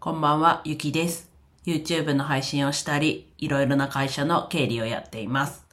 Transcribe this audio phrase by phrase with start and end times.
[0.00, 1.28] こんばんは、ゆきです。
[1.66, 5.66] YouTube の配信をしたり、いろいろな会社の経理をやっています。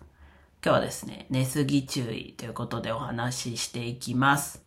[0.65, 4.65] 今日はですね、寝すぎ注意ということでお話ししていきます。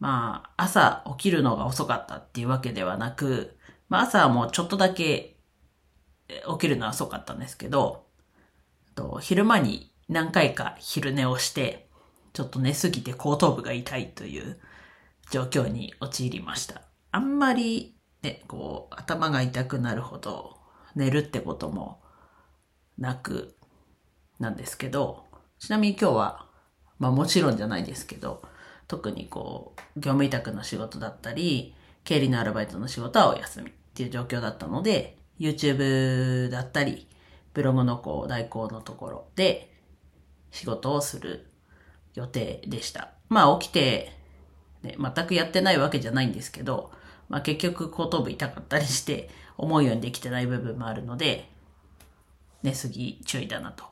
[0.00, 3.56] まあ、朝起きるのが遅かったっていうわけではなく、
[3.88, 5.36] まあ朝はもうちょっとだけ
[6.26, 8.06] 起きるのは遅かったんですけど、
[8.96, 11.88] と昼間に何回か昼寝をして、
[12.32, 14.58] ちょっと寝すぎて後頭部が痛いという
[15.30, 16.82] 状況に陥りました。
[17.12, 20.58] あんまりね、こう、頭が痛くなるほど
[20.94, 22.00] 寝るってことも
[22.98, 23.56] なく
[24.38, 25.24] なんですけど、
[25.58, 26.46] ちなみに今日は、
[26.98, 28.42] まあもちろんじゃないですけど、
[28.88, 37.06] 特にこう、業務委託の仕事だったり、経理のアルバイトの仕事はお休みっていう状況だったので、YouTube だったり、
[37.54, 39.72] ブログのこう代行のところで
[40.50, 41.50] 仕事をする
[42.14, 43.12] 予定でした。
[43.28, 44.12] まあ起きて、
[44.82, 46.92] ね、全くやってないわけじゃないんですけど、
[47.30, 51.48] まあ結局後頭部痛かったりして、思うようにできてない部分もあるので、
[52.62, 53.84] 寝すぎ注意だなと。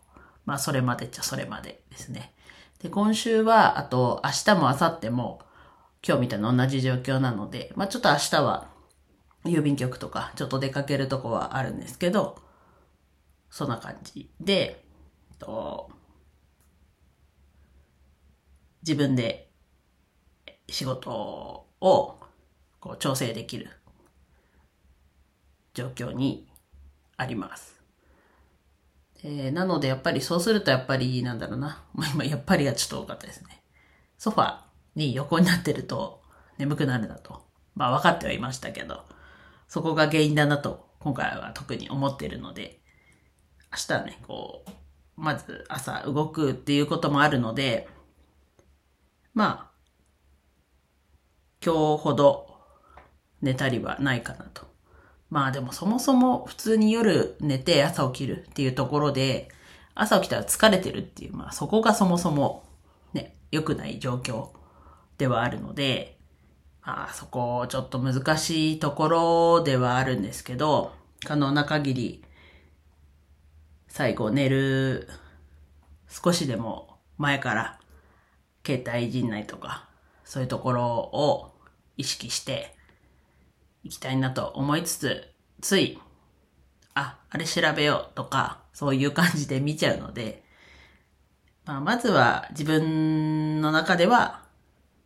[0.44, 2.34] まあそれまでっちゃそれまでですね。
[2.82, 5.40] で、今週は、あと明日も明後日も
[6.06, 8.68] 今日みたいな同じ状況なので、まあちょっと明日は
[9.44, 12.36] 郵便局とかちょっと出かけるとこはあるんですけど、
[13.50, 14.84] そんな感じで、
[15.38, 15.90] と
[18.82, 19.50] 自分で
[20.68, 22.17] 仕事を
[22.88, 23.68] こう調整できる
[25.74, 26.48] 状況に
[27.18, 27.78] あります。
[29.22, 31.84] えーなのでやっぱりそうするとやっぱりなんだろうな。
[31.92, 33.62] まあ今やっぱりがちょっと多かったですね。
[34.16, 34.60] ソファ
[34.94, 36.22] に横になってると
[36.56, 37.42] 眠くなるなと。
[37.74, 39.04] まあ分かってはいましたけど、
[39.68, 42.80] そこが原因だなと今回は特に思っているので、
[43.70, 44.70] 明日はね、こう、
[45.14, 47.86] まず朝動くっていうこともあるので、
[49.34, 49.70] まあ、
[51.62, 52.47] 今日ほど
[53.42, 54.66] 寝たりはないかなと。
[55.30, 59.48] まあでもそもそも普通に夜寝て朝起きるっていうところで、
[59.94, 62.64] 朝起きたら疲れてるっていう、まあそこがそもそも
[63.12, 64.48] ね、良くない状況
[65.18, 66.18] ではあるので、
[66.82, 70.92] まあそこちょっと難しいところではあるんですけど、
[71.26, 72.24] 可能な限り
[73.88, 75.08] 最後寝る
[76.08, 77.80] 少しでも前から
[78.64, 79.88] 携帯いじんないとか、
[80.24, 81.54] そういうところを
[81.96, 82.77] 意識して
[83.84, 85.28] いきたいなと思いつつ、
[85.60, 85.98] つい、
[86.94, 90.44] あ、あれ調べようとか、そういう感じで見ちゃうので、
[91.64, 94.42] まあ、まずは自分の中では、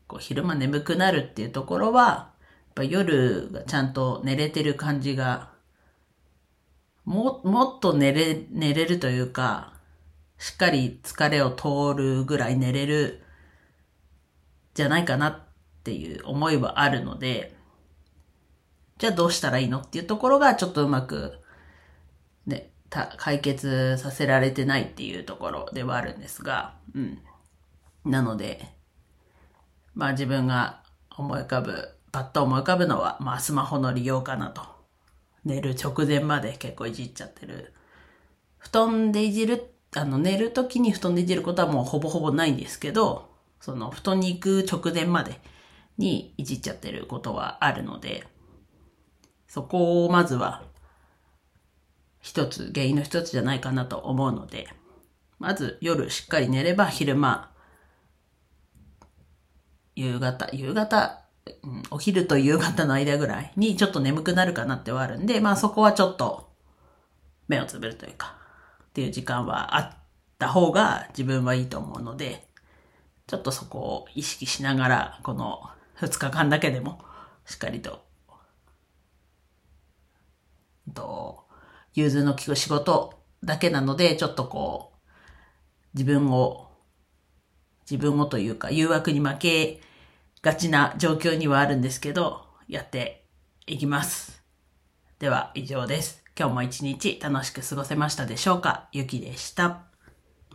[0.07, 2.31] こう昼間眠くなるっていうところは、や
[2.71, 5.51] っぱ夜がちゃんと寝れてる感じが、
[7.05, 9.73] も、もっと寝れ、寝れるというか、
[10.39, 13.23] しっかり疲れを通るぐらい寝れる、
[14.75, 15.41] じゃないかなっ
[15.85, 17.55] ていう思いはあるので、
[19.03, 19.81] じゃあどうしたらいいの？
[19.81, 21.33] っていうところがちょっとうまく、
[22.47, 22.71] ね、
[23.17, 27.19] 解決させられてないっていうところではあるんですが、うん。
[28.05, 28.65] なので、
[29.97, 30.85] まあ自分が
[31.19, 34.63] 思い浮かぶ、パッと思い浮かぶのは、まあスマホの利用かなと。
[35.45, 37.73] 寝る直前まで結構いじっちゃってる。
[38.59, 45.41] 布団でいじる、あの寝る時に布団でいじることはもうほぼほぼないんですけど、その布団に行く直前まで
[45.99, 48.31] にいじっちゃってることはあるので、
[49.53, 50.63] そこをまずは
[52.23, 54.67] 一つ、原因の一つじゃないかなと思うので、
[55.39, 57.51] まず夜しっかり寝れば昼間、
[59.95, 61.23] 夕方、夕方、
[61.65, 66.49] うんお昼と夕方の間ぐらいにちょっと眠くなるかなってはあるんで、まあそこはちょっと
[67.47, 68.39] 目をつぶるというか、
[68.85, 69.97] っていう時間はあっ
[70.39, 72.49] た方が自分はいいと思うので、
[73.27, 75.61] ちょっとそこを意識しながら、この
[76.01, 77.01] 2日間だけでも
[77.45, 78.12] しっかりと
[80.95, 81.45] と、
[81.95, 84.99] 融通の利く仕事だけなので、ちょっとこう、
[85.95, 86.71] 自分を、
[87.91, 89.81] 自分をというか、誘惑に負け
[90.41, 93.27] がちな状況にはあるんですけど、やって
[93.67, 94.43] いきます。
[95.19, 96.23] では、以上です。
[96.39, 98.89] 今日も一日楽しく過ごせましたでしょうか？
[98.93, 99.92] ゆきでした。